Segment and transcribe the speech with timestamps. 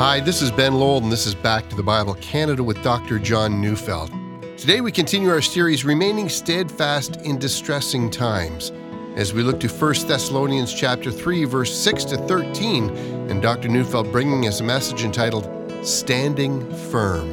[0.00, 3.18] Hi, this is Ben Lowell, and this is Back to the Bible Canada with Dr.
[3.18, 4.10] John Neufeld.
[4.56, 8.72] Today we continue our series, Remaining Steadfast in Distressing Times,
[9.16, 12.88] as we look to 1 Thessalonians chapter 3, verse 6 to 13,
[13.28, 13.68] and Dr.
[13.68, 15.46] Neufeld bringing us a message entitled
[15.86, 17.30] Standing Firm.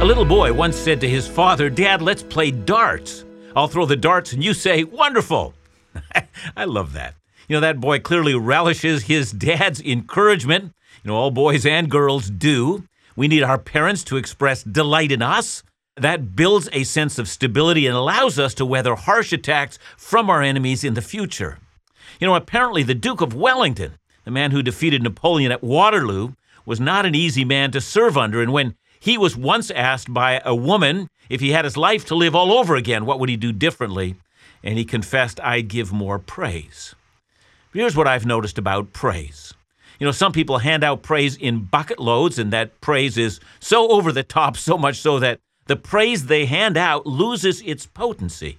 [0.00, 3.26] A little boy once said to his father, Dad, let's play darts.
[3.54, 5.54] I'll throw the darts and you say, Wonderful.
[6.56, 7.14] I love that.
[7.48, 10.72] You know, that boy clearly relishes his dad's encouragement.
[11.02, 12.84] You know, all boys and girls do.
[13.16, 15.62] We need our parents to express delight in us.
[15.96, 20.42] That builds a sense of stability and allows us to weather harsh attacks from our
[20.42, 21.58] enemies in the future.
[22.20, 26.78] You know, apparently the Duke of Wellington, the man who defeated Napoleon at Waterloo, was
[26.78, 28.40] not an easy man to serve under.
[28.40, 32.14] And when he was once asked by a woman if he had his life to
[32.14, 34.16] live all over again, what would he do differently?
[34.62, 36.94] And he confessed, I'd give more praise.
[37.72, 39.54] Here's what I've noticed about praise.
[39.98, 43.88] You know, some people hand out praise in bucket loads, and that praise is so
[43.88, 48.58] over the top, so much so that the praise they hand out loses its potency.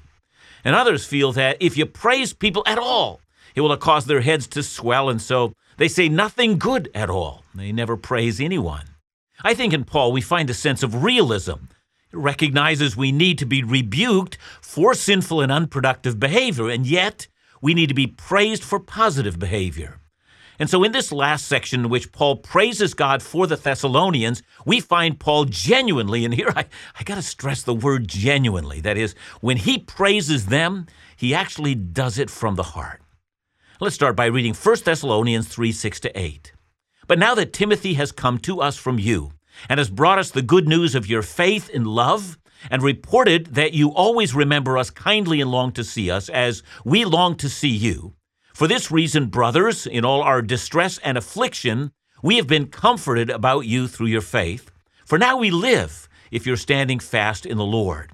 [0.63, 3.19] And others feel that if you praise people at all,
[3.53, 7.43] it will cause their heads to swell, and so they say nothing good at all.
[7.53, 8.90] They never praise anyone.
[9.43, 11.65] I think in Paul we find a sense of realism.
[12.11, 17.27] It recognizes we need to be rebuked for sinful and unproductive behavior, and yet
[17.61, 19.99] we need to be praised for positive behavior.
[20.59, 24.79] And so, in this last section, in which Paul praises God for the Thessalonians, we
[24.79, 26.65] find Paul genuinely, and here I,
[26.99, 28.79] I got to stress the word genuinely.
[28.79, 30.85] That is, when he praises them,
[31.17, 33.01] he actually does it from the heart.
[33.79, 36.51] Let's start by reading 1 Thessalonians 3 6 to 8.
[37.11, 39.33] But now that Timothy has come to us from you
[39.67, 42.37] and has brought us the good news of your faith and love,
[42.69, 47.03] and reported that you always remember us kindly and long to see us, as we
[47.03, 48.13] long to see you.
[48.53, 51.91] For this reason, brothers, in all our distress and affliction,
[52.23, 54.71] we have been comforted about you through your faith.
[55.05, 58.13] For now we live, if you're standing fast in the Lord.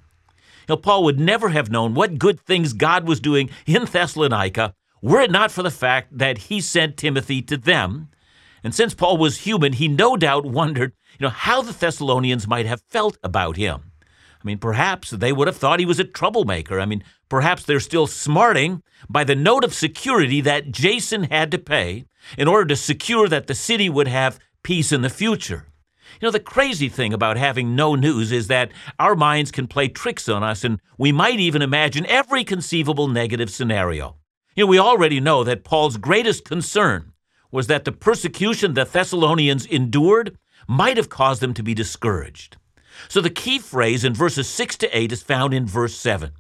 [0.68, 5.22] Now, Paul would never have known what good things God was doing in Thessalonica were
[5.22, 8.10] it not for the fact that he sent Timothy to them.
[8.64, 12.66] And since Paul was human, he no doubt wondered, you know, how the Thessalonians might
[12.66, 13.92] have felt about him.
[14.02, 16.80] I mean, perhaps they would have thought he was a troublemaker.
[16.80, 21.58] I mean, perhaps they're still smarting by the note of security that Jason had to
[21.58, 22.06] pay
[22.38, 25.66] in order to secure that the city would have peace in the future.
[26.22, 29.88] You know, the crazy thing about having no news is that our minds can play
[29.88, 34.18] tricks on us, and we might even imagine every conceivable negative scenario.
[34.56, 37.14] You know, we already know that Paul's greatest concern
[37.52, 40.38] was that the persecution the Thessalonians endured
[40.68, 42.58] might have caused them to be discouraged.
[43.08, 46.32] So the key phrase in verses 6 to 8 is found in verse 7.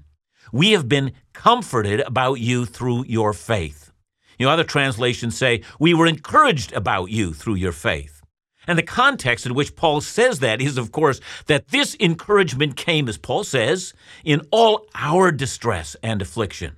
[0.51, 3.91] We have been comforted about you through your faith.
[4.39, 8.21] You know, other translations say, We were encouraged about you through your faith.
[8.67, 13.07] And the context in which Paul says that is, of course, that this encouragement came,
[13.07, 13.93] as Paul says,
[14.25, 16.75] in all our distress and affliction.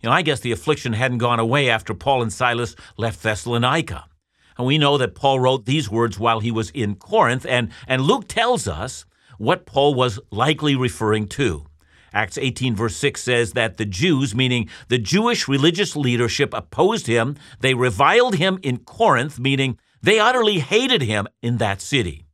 [0.00, 4.06] You know, I guess the affliction hadn't gone away after Paul and Silas left Thessalonica.
[4.56, 8.02] And we know that Paul wrote these words while he was in Corinth, and, and
[8.02, 9.04] Luke tells us
[9.38, 11.66] what Paul was likely referring to.
[12.12, 17.36] Acts 18, verse 6 says that the Jews, meaning the Jewish religious leadership, opposed him.
[17.60, 22.27] They reviled him in Corinth, meaning they utterly hated him in that city.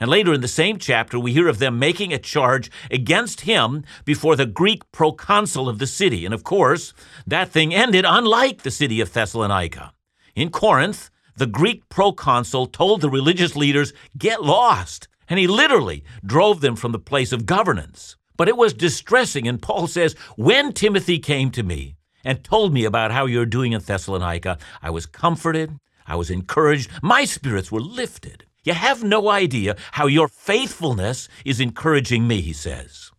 [0.00, 3.84] And later in the same chapter, we hear of them making a charge against him
[4.06, 6.24] before the Greek proconsul of the city.
[6.24, 6.94] And of course,
[7.26, 9.92] that thing ended unlike the city of Thessalonica.
[10.34, 15.06] In Corinth, the Greek proconsul told the religious leaders, Get lost.
[15.28, 18.16] And he literally drove them from the place of governance.
[18.36, 22.84] But it was distressing, and Paul says, When Timothy came to me and told me
[22.84, 27.80] about how you're doing in Thessalonica, I was comforted, I was encouraged, my spirits were
[27.80, 28.46] lifted.
[28.62, 33.10] You have no idea how your faithfulness is encouraging me, he says.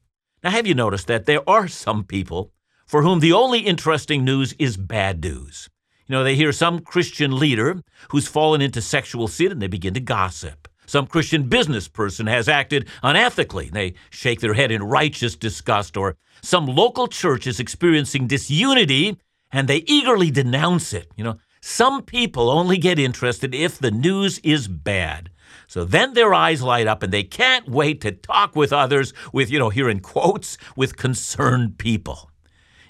[0.43, 2.51] Now, have you noticed that there are some people
[2.85, 5.69] for whom the only interesting news is bad news?
[6.07, 9.93] You know, they hear some Christian leader who's fallen into sexual sin and they begin
[9.95, 10.67] to gossip.
[10.85, 13.67] Some Christian business person has acted unethically.
[13.67, 15.95] And They shake their head in righteous disgust.
[15.95, 19.17] Or some local church is experiencing disunity
[19.51, 21.09] and they eagerly denounce it.
[21.15, 25.29] You know, some people only get interested if the news is bad.
[25.71, 29.49] So then their eyes light up and they can't wait to talk with others, with,
[29.49, 32.29] you know, here in quotes, with concerned people.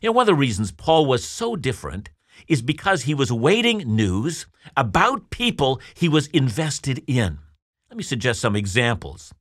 [0.01, 2.09] You know, one of the reasons Paul was so different
[2.47, 7.37] is because he was waiting news about people he was invested in.
[7.91, 9.31] Let me suggest some examples.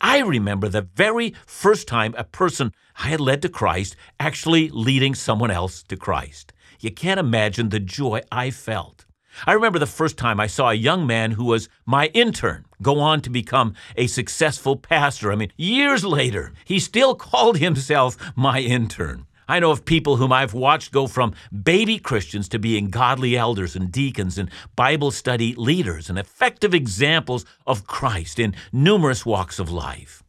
[0.00, 5.14] I remember the very first time a person I had led to Christ actually leading
[5.14, 6.52] someone else to Christ.
[6.80, 9.06] You can't imagine the joy I felt.
[9.46, 12.98] I remember the first time I saw a young man who was my intern go
[13.00, 15.32] on to become a successful pastor.
[15.32, 19.26] I mean, years later, he still called himself my intern.
[19.50, 23.74] I know of people whom I've watched go from baby Christians to being godly elders
[23.74, 29.70] and deacons and Bible study leaders and effective examples of Christ in numerous walks of
[29.70, 30.22] life.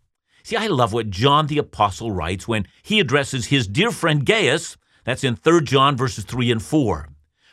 [0.43, 4.77] See, I love what John the Apostle writes when he addresses his dear friend Gaius.
[5.03, 7.09] That's in 3 John verses 3 and 4.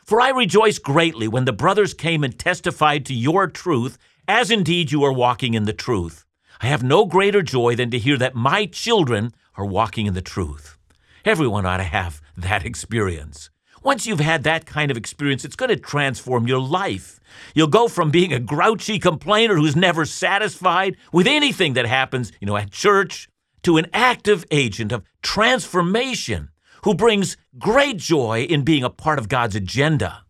[0.07, 3.99] For I rejoice greatly when the brothers came and testified to your truth,
[4.29, 6.25] as indeed you are walking in the truth.
[6.61, 10.23] I have no greater joy than to hear that my children are walking in the
[10.23, 10.79] truth.
[11.25, 13.51] Everyone ought to have that experience.
[13.83, 17.19] Once you've had that kind of experience, it's going to transform your life.
[17.53, 22.47] You'll go from being a grouchy complainer who's never satisfied with anything that happens, you
[22.47, 23.29] know, at church,
[23.65, 26.51] to an active agent of transformation
[26.87, 30.23] who brings great joy in being a part of God's agenda.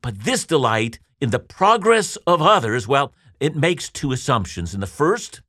[0.00, 4.72] But this delight in the progress of others, well, it makes two assumptions.
[4.72, 5.42] In the first,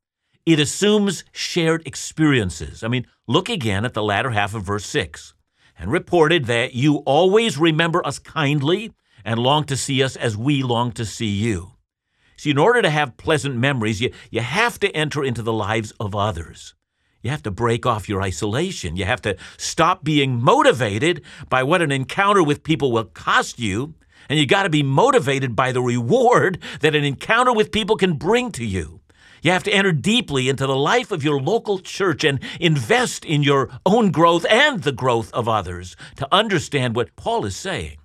[0.48, 2.84] it assumes shared experiences.
[2.84, 5.36] I mean, look again at the latter half of verse 6
[5.78, 8.92] and reported that you always remember us kindly
[9.24, 11.74] and long to see us as we long to see you.
[12.36, 15.92] See, in order to have pleasant memories, you, you have to enter into the lives
[16.00, 16.74] of others.
[17.28, 18.96] You have to break off your isolation.
[18.96, 23.96] You have to stop being motivated by what an encounter with people will cost you.
[24.30, 28.14] And you got to be motivated by the reward that an encounter with people can
[28.14, 29.02] bring to you.
[29.42, 33.44] You have to enter deeply into the life of your local church and invest in
[33.44, 37.98] your own growth and the growth of others to understand what Paul is saying.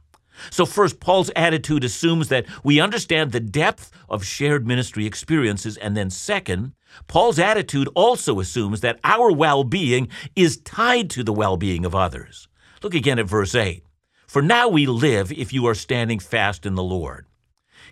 [0.51, 5.77] So, first, Paul's attitude assumes that we understand the depth of shared ministry experiences.
[5.77, 6.73] And then, second,
[7.07, 11.95] Paul's attitude also assumes that our well being is tied to the well being of
[11.95, 12.49] others.
[12.83, 13.85] Look again at verse 8.
[14.27, 17.27] For now we live if you are standing fast in the Lord.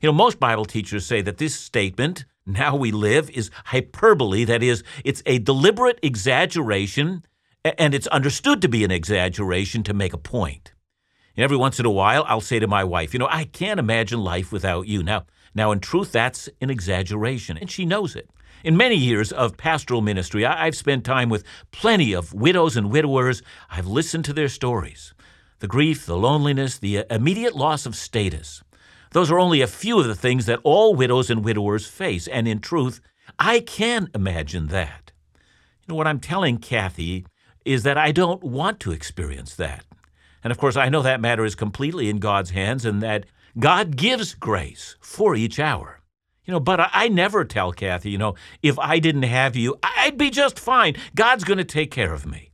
[0.00, 4.44] You know, most Bible teachers say that this statement, now we live, is hyperbole.
[4.44, 7.24] That is, it's a deliberate exaggeration,
[7.64, 10.72] and it's understood to be an exaggeration to make a point.
[11.36, 13.78] And every once in a while, I'll say to my wife, You know, I can't
[13.78, 15.02] imagine life without you.
[15.02, 18.30] Now, now, in truth, that's an exaggeration, and she knows it.
[18.62, 23.42] In many years of pastoral ministry, I've spent time with plenty of widows and widowers.
[23.70, 25.14] I've listened to their stories
[25.60, 28.62] the grief, the loneliness, the uh, immediate loss of status.
[29.12, 32.48] Those are only a few of the things that all widows and widowers face, and
[32.48, 33.00] in truth,
[33.38, 35.12] I can imagine that.
[35.82, 37.26] You know, what I'm telling Kathy
[37.66, 39.84] is that I don't want to experience that.
[40.42, 43.26] And of course, I know that matter is completely in God's hands and that
[43.58, 45.99] God gives grace for each hour.
[46.44, 50.16] You know, but I, never tell Kathy, you know, if I didn't have you, I'd
[50.16, 50.96] be just fine.
[51.14, 52.50] God's going to take care of me.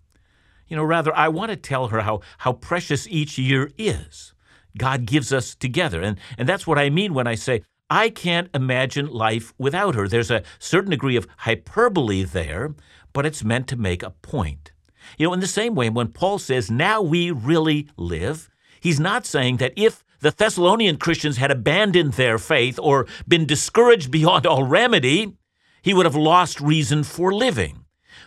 [0.68, 4.34] You know, rather, I want to tell her how, how precious each year is.
[4.76, 6.02] God gives us together.
[6.02, 10.08] And, and that's what I mean when I say, I can't imagine life without her.
[10.08, 12.74] There's a certain degree of hyperbole there,
[13.12, 14.72] but it's meant to make a point.
[15.16, 18.50] You know, in the same way, when Paul says, now we really live,
[18.80, 24.10] he's not saying that if the Thessalonian Christians had abandoned their faith or been discouraged
[24.18, 25.36] beyond all remedy,
[25.82, 27.84] he would have lost reason for living.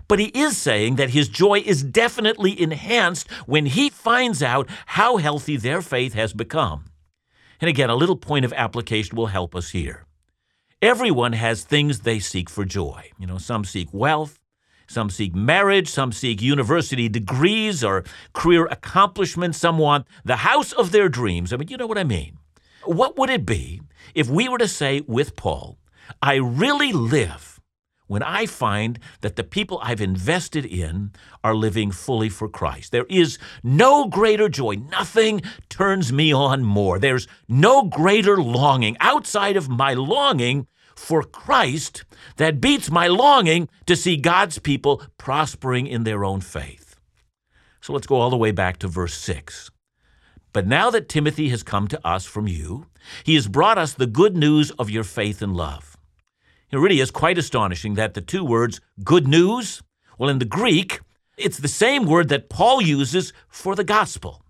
[0.08, 5.18] But he is saying that his joy is definitely enhanced when he finds out how
[5.18, 6.86] healthy their faith has become.
[7.62, 10.06] And again, a little point of application will help us here.
[10.82, 13.12] Everyone has things they seek for joy.
[13.20, 14.40] You know, some seek wealth,
[14.90, 18.04] some seek marriage, some seek university degrees or
[18.34, 21.54] career accomplishments, some want the house of their dreams.
[21.54, 22.38] I mean, you know what I mean.
[22.84, 23.82] What would it be
[24.16, 25.78] if we were to say with Paul,
[26.22, 27.60] I really live
[28.08, 31.12] when I find that the people I've invested in
[31.44, 32.92] are living fully for Christ.
[32.92, 34.78] There is no greater joy.
[34.92, 36.98] Nothing turns me on more.
[36.98, 40.66] There's no greater longing outside of my longing
[41.00, 42.04] for Christ
[42.36, 47.00] that beats my longing to see God's people prospering in their own faith.
[47.82, 49.72] So let's go all the way back to verse 6.
[50.52, 52.88] But now that Timothy has come to us from you,
[53.24, 55.98] he has brought us the good news of your faith and love.
[56.70, 59.82] It really is quite astonishing that the two words, good news,
[60.18, 61.00] well, in the Greek,
[61.38, 64.44] it's the same word that Paul uses for the gospel.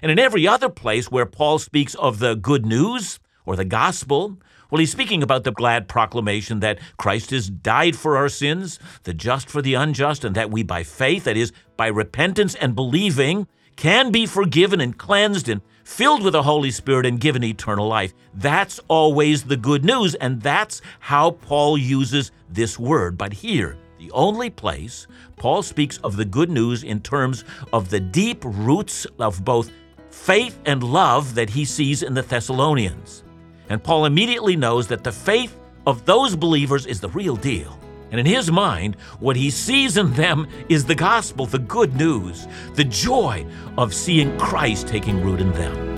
[0.00, 4.38] And in every other place where Paul speaks of the good news or the gospel,
[4.70, 9.14] well, he's speaking about the glad proclamation that Christ has died for our sins, the
[9.14, 13.46] just for the unjust, and that we by faith, that is, by repentance and believing,
[13.76, 18.12] can be forgiven and cleansed and filled with the Holy Spirit and given eternal life.
[18.34, 23.16] That's always the good news, and that's how Paul uses this word.
[23.16, 25.06] But here, the only place
[25.36, 29.70] Paul speaks of the good news in terms of the deep roots of both
[30.10, 33.22] faith and love that he sees in the Thessalonians.
[33.68, 35.56] And Paul immediately knows that the faith
[35.86, 37.78] of those believers is the real deal.
[38.10, 42.46] And in his mind, what he sees in them is the gospel, the good news,
[42.74, 43.44] the joy
[43.76, 45.96] of seeing Christ taking root in them.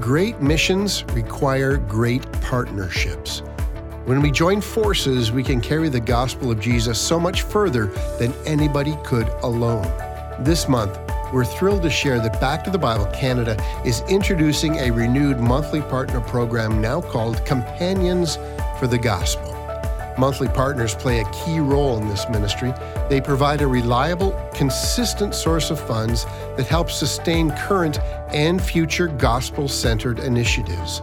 [0.00, 3.42] Great missions require great partnerships.
[4.04, 7.86] When we join forces, we can carry the gospel of Jesus so much further
[8.18, 9.90] than anybody could alone.
[10.40, 10.98] This month,
[11.32, 15.80] we're thrilled to share that Back to the Bible Canada is introducing a renewed monthly
[15.80, 18.36] partner program now called Companions
[18.78, 19.52] for the Gospel.
[20.18, 22.74] Monthly partners play a key role in this ministry.
[23.08, 26.26] They provide a reliable, consistent source of funds
[26.58, 27.98] that helps sustain current
[28.34, 31.00] and future gospel centered initiatives.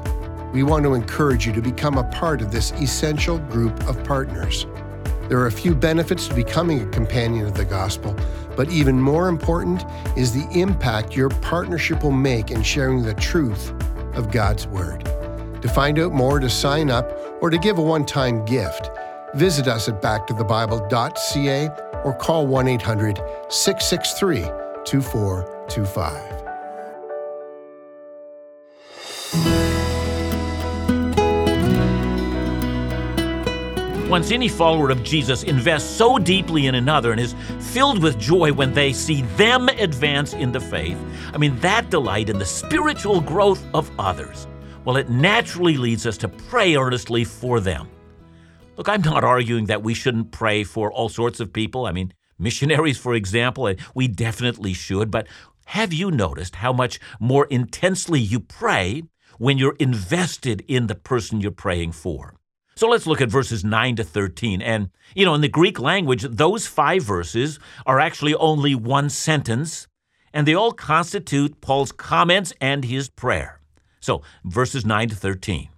[0.53, 4.65] We want to encourage you to become a part of this essential group of partners.
[5.29, 8.15] There are a few benefits to becoming a companion of the gospel,
[8.55, 9.86] but even more important
[10.17, 13.72] is the impact your partnership will make in sharing the truth
[14.15, 15.05] of God's Word.
[15.62, 18.89] To find out more, to sign up, or to give a one time gift,
[19.36, 21.70] Visit us at backtothebible.ca
[22.03, 23.17] or call 1 800
[23.50, 24.41] 663
[24.84, 26.40] 2425.
[34.12, 38.51] Once any follower of Jesus invests so deeply in another and is filled with joy
[38.51, 40.98] when they see them advance in the faith,
[41.34, 44.48] I mean, that delight in the spiritual growth of others,
[44.84, 47.88] well, it naturally leads us to pray earnestly for them.
[48.75, 51.86] Look, I'm not arguing that we shouldn't pray for all sorts of people.
[51.86, 55.10] I mean, missionaries, for example, eh, we definitely should.
[55.10, 55.27] But
[55.68, 59.03] have you noticed how much more intensely you pray
[59.38, 62.36] when you're invested in the person you're praying for?
[62.75, 64.62] So let's look at verses 9 to 13.
[64.62, 69.88] And, you know, in the Greek language, those five verses are actually only one sentence,
[70.34, 73.60] and they all constitute Paul's comments and his prayer.
[74.00, 75.70] So, verses 9 to 13.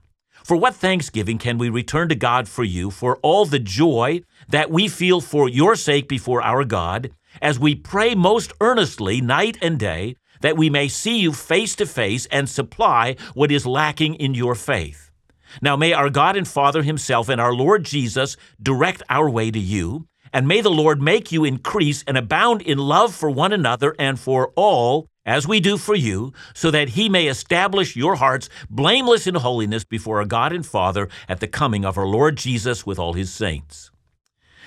[0.44, 4.70] For what thanksgiving can we return to God for you for all the joy that
[4.70, 9.80] we feel for your sake before our God, as we pray most earnestly night and
[9.80, 14.34] day that we may see you face to face and supply what is lacking in
[14.34, 15.12] your faith?
[15.62, 19.60] Now may our God and Father Himself and our Lord Jesus direct our way to
[19.60, 23.95] you, and may the Lord make you increase and abound in love for one another
[24.00, 28.50] and for all as we do for you, so that he may establish your hearts
[28.69, 32.86] blameless in holiness before our God and Father at the coming of our Lord Jesus
[32.86, 33.89] with all his saints.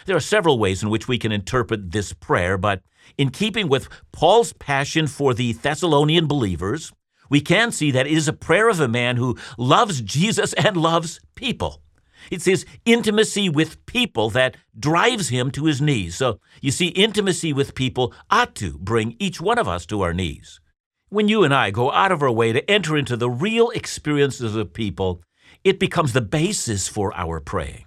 [0.06, 2.80] There are several ways in which we can interpret this prayer, but
[3.18, 6.92] in keeping with Paul's passion for the Thessalonian believers,
[7.28, 10.76] we can see that it is a prayer of a man who loves Jesus and
[10.76, 11.82] loves people.
[12.30, 16.16] It's his intimacy with people that drives him to his knees.
[16.16, 20.12] So you see, intimacy with people ought to bring each one of us to our
[20.12, 20.60] knees.
[21.08, 24.56] When you and I go out of our way to enter into the real experiences
[24.56, 25.22] of people,
[25.62, 27.84] it becomes the basis for our praying.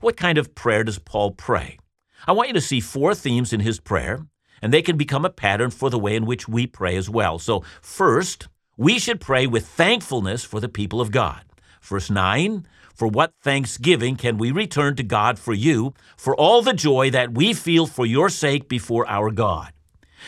[0.00, 1.78] What kind of prayer does Paul pray?
[2.26, 4.26] I want you to see four themes in his prayer,
[4.62, 7.38] and they can become a pattern for the way in which we pray as well.
[7.38, 11.42] So, first, we should pray with thankfulness for the people of God.
[11.82, 16.72] Verse 9, for what thanksgiving can we return to God for you, for all the
[16.72, 19.72] joy that we feel for your sake before our God?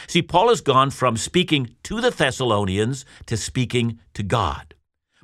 [0.09, 4.75] See, Paul has gone from speaking to the Thessalonians to speaking to God.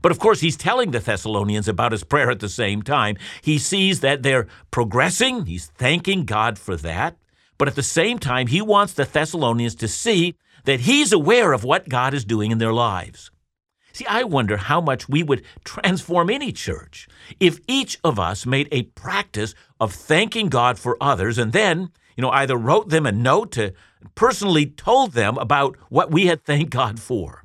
[0.03, 3.17] But of course, he's telling the Thessalonians about his prayer at the same time.
[3.43, 7.17] He sees that they're progressing, he's thanking God for that.
[7.59, 11.65] But at the same time, he wants the Thessalonians to see that he's aware of
[11.65, 13.31] what God is doing in their lives.
[13.93, 18.69] See, I wonder how much we would transform any church if each of us made
[18.71, 23.13] a practice of thanking God for others and then, you know, either wrote them a
[23.13, 23.73] note to
[24.15, 27.45] personally told them about what we had thanked God for.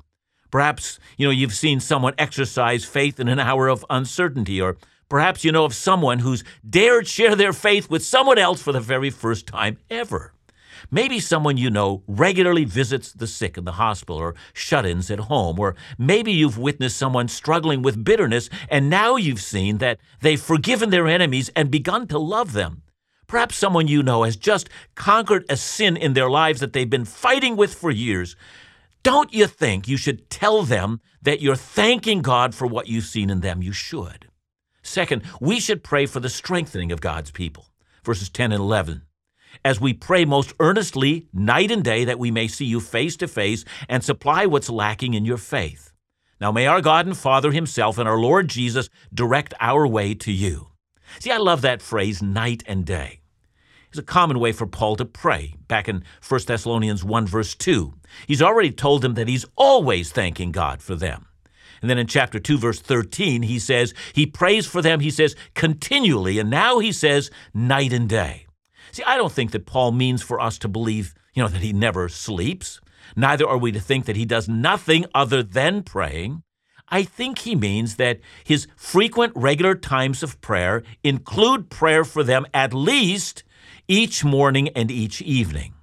[0.50, 4.76] Perhaps, you know, you've seen someone exercise faith in an hour of uncertainty, or
[5.08, 8.80] perhaps you know of someone who's dared share their faith with someone else for the
[8.80, 10.32] very first time ever.
[10.90, 15.20] Maybe someone you know regularly visits the sick in the hospital or shut ins at
[15.20, 20.40] home, or maybe you've witnessed someone struggling with bitterness and now you've seen that they've
[20.40, 22.82] forgiven their enemies and begun to love them.
[23.26, 27.04] Perhaps someone you know has just conquered a sin in their lives that they've been
[27.04, 28.36] fighting with for years.
[29.02, 33.30] Don't you think you should tell them that you're thanking God for what you've seen
[33.30, 33.62] in them?
[33.62, 34.28] You should.
[34.82, 37.66] Second, we should pray for the strengthening of God's people.
[38.04, 39.02] Verses 10 and 11
[39.64, 43.28] as we pray most earnestly night and day that we may see you face to
[43.28, 45.92] face and supply what's lacking in your faith.
[46.40, 50.32] Now may our God and Father Himself and our Lord Jesus direct our way to
[50.32, 50.68] you.
[51.18, 53.20] See, I love that phrase, night and day.
[53.88, 55.54] It's a common way for Paul to pray.
[55.68, 57.94] Back in 1 Thessalonians 1, verse 2,
[58.26, 61.26] he's already told them that he's always thanking God for them.
[61.80, 65.36] And then in chapter 2, verse 13, he says, he prays for them, he says,
[65.54, 66.38] continually.
[66.38, 68.45] And now he says, night and day.
[68.96, 71.74] See, I don't think that Paul means for us to believe, you know, that he
[71.74, 72.80] never sleeps.
[73.14, 76.42] Neither are we to think that he does nothing other than praying.
[76.88, 82.46] I think he means that his frequent, regular times of prayer include prayer for them
[82.54, 83.44] at least
[83.86, 85.74] each morning and each evening.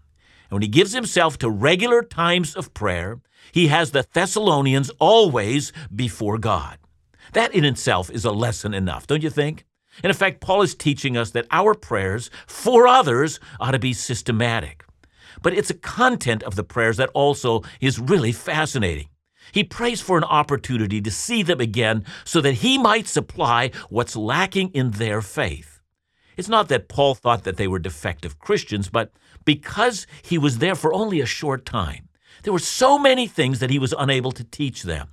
[0.50, 5.72] And when he gives himself to regular times of prayer, he has the Thessalonians always
[5.96, 6.80] before God.
[7.34, 9.66] That in itself is a lesson enough, don't you think?
[10.02, 14.86] In fact, Paul is teaching us that our prayers for others ought to be systematic.
[15.42, 19.10] But it's a content of the prayers that also is really fascinating.
[19.52, 24.16] He prays for an opportunity to see them again so that he might supply what's
[24.16, 25.82] lacking in their faith.
[26.38, 29.12] It's not that Paul thought that they were defective Christians, but
[29.46, 32.10] because he was there for only a short time,
[32.44, 35.10] there were so many things that he was unable to teach them.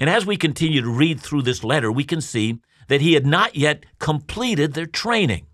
[0.00, 3.26] And as we continue to read through this letter, we can see that he had
[3.26, 5.46] not yet completed their training.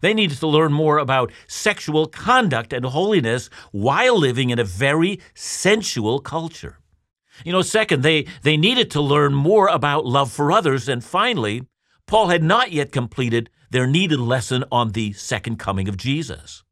[0.00, 5.20] They needed to learn more about sexual conduct and holiness while living in a very
[5.34, 6.78] sensual culture.
[7.44, 10.88] You know, second, they, they needed to learn more about love for others.
[10.88, 11.62] And finally,
[12.06, 16.62] Paul had not yet completed their needed lesson on the second coming of Jesus.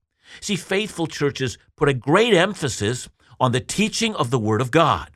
[0.41, 3.09] See, faithful churches put a great emphasis
[3.41, 5.11] on the teaching of the Word of God.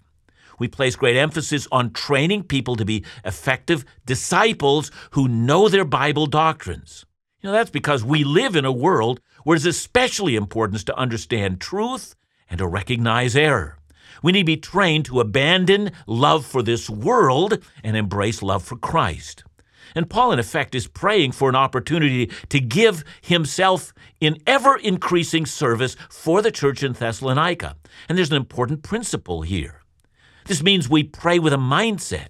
[0.59, 6.27] We place great emphasis on training people to be effective disciples who know their Bible
[6.27, 7.05] doctrines.
[7.41, 11.61] You know, that's because we live in a world where it's especially important to understand
[11.61, 12.17] truth
[12.51, 13.79] and to recognize error.
[14.23, 18.77] We need to be trained to abandon love for this world and embrace love for
[18.77, 19.45] Christ.
[19.95, 25.47] And Paul, in effect, is praying for an opportunity to give himself in ever increasing
[25.47, 27.77] service for the church in Thessalonica.
[28.09, 29.83] And there's an important principle here.
[30.49, 32.29] This means we pray with a mindset.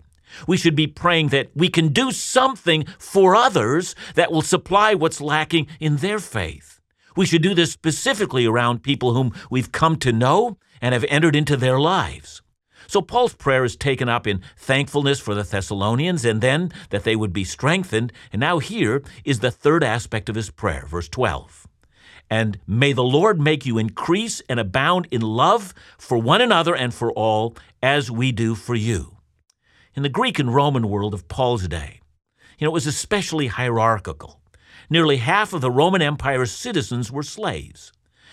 [0.48, 5.20] We should be praying that we can do something for others that will supply what's
[5.20, 6.80] lacking in their faith.
[7.16, 11.36] We should do this specifically around people whom we've come to know and have entered
[11.36, 12.42] into their lives.
[12.88, 17.14] So Paul's prayer is taken up in thankfulness for the Thessalonians and then that they
[17.14, 18.12] would be strengthened.
[18.32, 21.68] And now here is the third aspect of his prayer, verse 12.
[22.30, 26.92] And may the Lord make you increase and abound in love for one another and
[26.92, 29.18] for all, as we do for you.
[29.94, 32.00] In the Greek and Roman world of Paul's day,
[32.58, 34.40] you know, it was especially hierarchical.
[34.90, 37.92] Nearly half of the Roman Empire's citizens were slaves.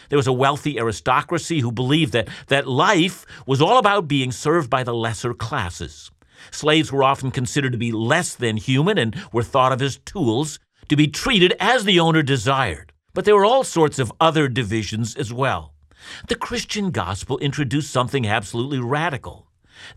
[0.10, 4.70] There was a wealthy aristocracy who believed that, that life was all about being served
[4.70, 6.12] by the lesser classes.
[6.52, 10.60] Slaves were often considered to be less than human and were thought of as tools
[10.90, 12.94] to be treated as the owner desired.
[13.14, 15.75] But there were all sorts of other divisions as well.
[16.28, 19.48] The Christian gospel introduced something absolutely radical.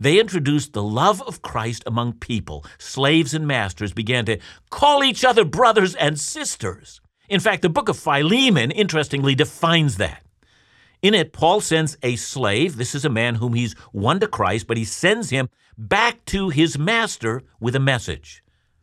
[0.00, 2.64] They introduced the love of Christ among people.
[2.78, 4.38] Slaves and masters began to
[4.70, 7.00] call each other brothers and sisters.
[7.28, 10.24] In fact, the book of Philemon, interestingly, defines that.
[11.00, 12.76] In it, Paul sends a slave.
[12.76, 16.48] This is a man whom he's won to Christ, but he sends him back to
[16.48, 18.42] his master with a message.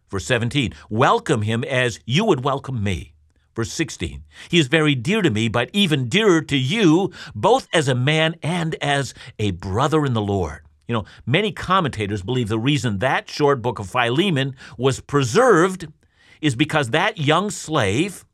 [0.10, 3.15] Verse 17, welcome him as you would welcome me.
[3.56, 7.88] Verse 16, he is very dear to me, but even dearer to you, both as
[7.88, 10.62] a man and as a brother in the Lord.
[10.88, 15.88] You know, many commentators believe the reason that short book of Philemon was preserved
[16.42, 18.26] is because that young slave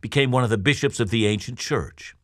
[0.00, 2.14] became one of the bishops of the ancient church.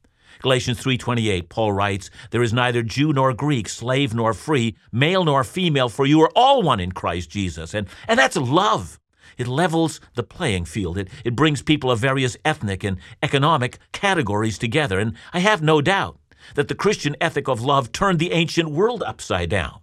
[0.41, 5.43] Galatians 3:28 Paul writes, "There is neither Jew nor Greek, slave nor free, male nor
[5.43, 8.99] female, for you are all one in Christ Jesus." And and that's love.
[9.39, 10.99] It levels the playing field.
[10.99, 14.99] It, it brings people of various ethnic and economic categories together.
[14.99, 16.19] And I have no doubt
[16.55, 19.81] that the Christian ethic of love turned the ancient world upside down.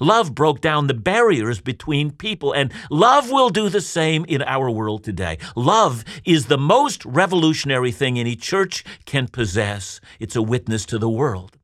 [0.00, 4.70] Love broke down the barriers between people, and love will do the same in our
[4.70, 5.38] world today.
[5.54, 10.00] Love is the most revolutionary thing any church can possess.
[10.18, 11.56] It's a witness to the world.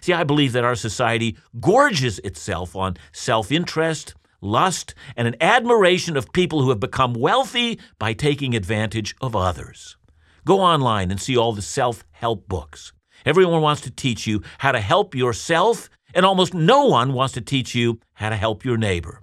[0.00, 6.16] See, I believe that our society gorges itself on self interest, lust, and an admiration
[6.16, 9.96] of people who have become wealthy by taking advantage of others.
[10.44, 12.92] Go online and see all the self help books.
[13.24, 17.40] Everyone wants to teach you how to help yourself and almost no one wants to
[17.40, 19.20] teach you how to help your neighbor.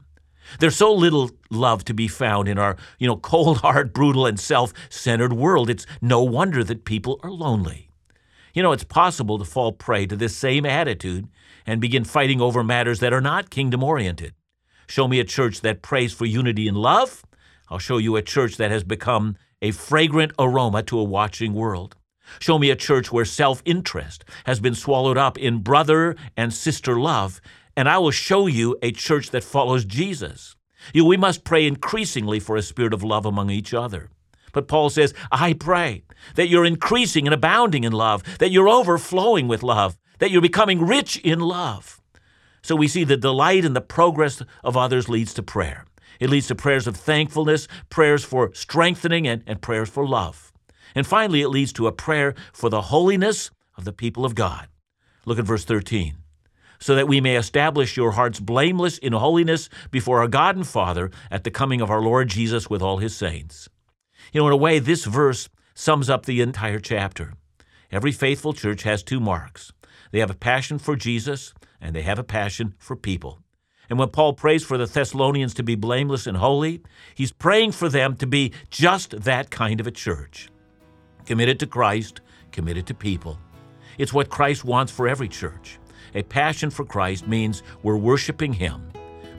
[0.60, 4.40] There's so little love to be found in our, you know, cold, hard, brutal, and
[4.40, 5.70] self-centered world.
[5.70, 7.90] It's no wonder that people are lonely.
[8.54, 11.28] You know, it's possible to fall prey to this same attitude
[11.66, 14.34] and begin fighting over matters that are not kingdom oriented.
[14.88, 17.24] Show me a church that prays for unity and love.
[17.70, 21.96] I'll show you a church that has become a fragrant aroma to a watching world.
[22.40, 27.00] Show me a church where self interest has been swallowed up in brother and sister
[27.00, 27.42] love,
[27.76, 30.56] and I will show you a church that follows Jesus.
[30.94, 34.10] You, we must pray increasingly for a spirit of love among each other.
[34.52, 36.04] But Paul says, I pray
[36.36, 40.86] that you're increasing and abounding in love, that you're overflowing with love, that you're becoming
[40.86, 42.00] rich in love.
[42.64, 45.86] So we see the delight and the progress of others leads to prayer.
[46.20, 50.54] It leads to prayers of thankfulness, prayers for strengthening, and, and prayers for love.
[50.96, 54.68] And finally, it leads to a prayer for the holiness of the people of God.
[55.26, 56.16] Look at verse 13.
[56.80, 61.12] So that we may establish your hearts blameless in holiness before our God and Father
[61.32, 63.68] at the coming of our Lord Jesus with all his saints.
[64.32, 67.34] You know, in a way, this verse sums up the entire chapter.
[67.92, 69.74] Every faithful church has two marks
[70.12, 73.40] they have a passion for Jesus, and they have a passion for people.
[73.90, 76.82] And when Paul prays for the Thessalonians to be blameless and holy,
[77.14, 80.50] he's praying for them to be just that kind of a church
[81.26, 83.38] committed to Christ, committed to people.
[83.98, 85.78] It's what Christ wants for every church.
[86.16, 88.90] A passion for Christ means we're worshiping Him,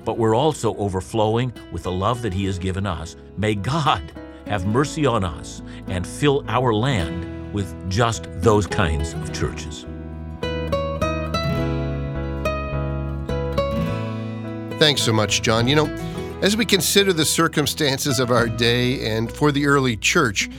[0.04, 3.16] but we're also overflowing with the love that He has given us.
[3.36, 4.02] May God
[4.46, 9.86] have mercy on us and fill our land with just those kinds of churches.
[14.78, 15.68] Thanks so much, John.
[15.68, 15.86] You know,
[16.42, 20.50] as we consider the circumstances of our day and for the early church,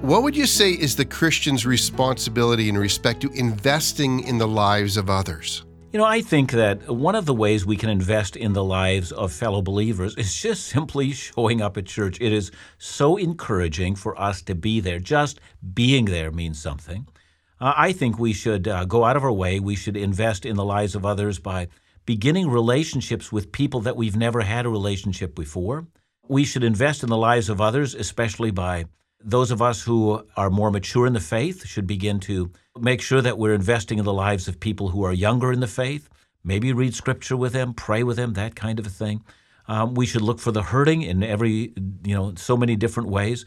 [0.00, 4.96] what would you say is the Christian's responsibility in respect to investing in the lives
[4.96, 5.64] of others?
[5.92, 9.12] You know, I think that one of the ways we can invest in the lives
[9.12, 12.18] of fellow believers is just simply showing up at church.
[12.20, 14.98] It is so encouraging for us to be there.
[14.98, 15.40] Just
[15.74, 17.06] being there means something.
[17.60, 19.60] Uh, I think we should uh, go out of our way.
[19.60, 21.68] We should invest in the lives of others by
[22.08, 25.86] beginning relationships with people that we've never had a relationship before.
[26.26, 28.86] We should invest in the lives of others, especially by
[29.22, 33.20] those of us who are more mature in the faith should begin to make sure
[33.20, 36.08] that we're investing in the lives of people who are younger in the faith.
[36.42, 39.22] Maybe read scripture with them, pray with them, that kind of a thing.
[39.66, 41.74] Um, we should look for the hurting in every,
[42.06, 43.44] you know, so many different ways.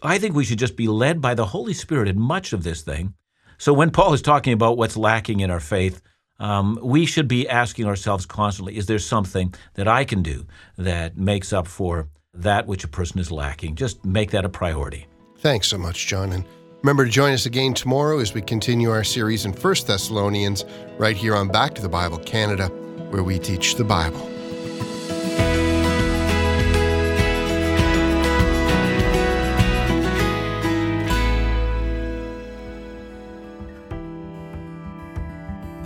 [0.00, 2.82] I think we should just be led by the Holy Spirit in much of this
[2.82, 3.14] thing.
[3.58, 6.00] So when Paul is talking about what's lacking in our faith,
[6.38, 10.46] um, we should be asking ourselves constantly: Is there something that I can do
[10.76, 13.74] that makes up for that which a person is lacking.
[13.74, 15.06] Just make that a priority.
[15.38, 16.32] Thanks so much, John.
[16.32, 16.44] And
[16.82, 20.64] remember to join us again tomorrow as we continue our series in 1 Thessalonians
[20.98, 22.68] right here on Back to the Bible Canada,
[23.10, 24.30] where we teach the Bible.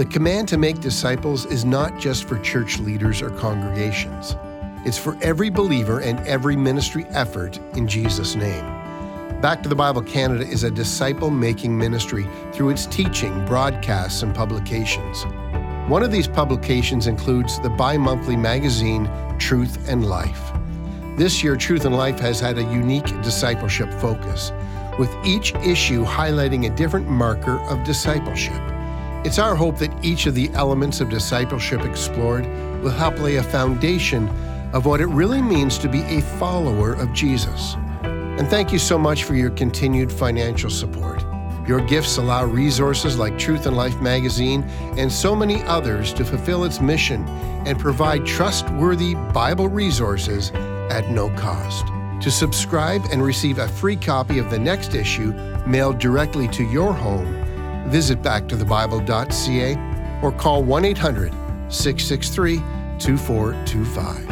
[0.01, 4.35] The command to make disciples is not just for church leaders or congregations.
[4.87, 8.65] It's for every believer and every ministry effort in Jesus' name.
[9.43, 14.35] Back to the Bible Canada is a disciple making ministry through its teaching, broadcasts, and
[14.35, 15.25] publications.
[15.87, 19.07] One of these publications includes the bi monthly magazine
[19.39, 20.51] Truth and Life.
[21.19, 24.51] This year, Truth and Life has had a unique discipleship focus,
[24.99, 28.63] with each issue highlighting a different marker of discipleship.
[29.23, 32.47] It's our hope that each of the elements of discipleship explored
[32.83, 34.27] will help lay a foundation
[34.73, 37.75] of what it really means to be a follower of Jesus.
[38.03, 41.23] And thank you so much for your continued financial support.
[41.69, 44.63] Your gifts allow resources like Truth and Life magazine
[44.97, 47.29] and so many others to fulfill its mission
[47.67, 50.51] and provide trustworthy Bible resources
[50.91, 51.85] at no cost.
[52.23, 55.33] To subscribe and receive a free copy of the next issue
[55.67, 57.50] mailed directly to your home,
[57.91, 61.33] visit backtothebible.ca or call 1 800
[61.69, 62.57] 663
[62.99, 64.30] 2425.